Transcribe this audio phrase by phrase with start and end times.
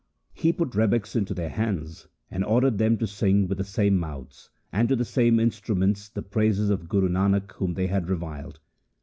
[0.33, 4.49] He put rebecks into their hands, and ordered them to sing with the same mouths
[4.73, 8.59] and to the same instruments the praises of Guru Nanak whom they had reviled.